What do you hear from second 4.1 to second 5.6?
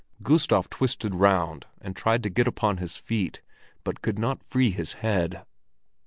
not free his head.